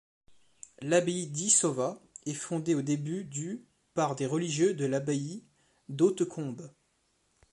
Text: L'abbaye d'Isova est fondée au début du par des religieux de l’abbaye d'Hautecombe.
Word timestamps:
L'abbaye 0.81 1.27
d'Isova 1.27 2.01
est 2.25 2.33
fondée 2.33 2.73
au 2.73 2.81
début 2.81 3.23
du 3.23 3.63
par 3.93 4.15
des 4.15 4.25
religieux 4.25 4.73
de 4.73 4.87
l’abbaye 4.87 5.43
d'Hautecombe. 5.89 6.71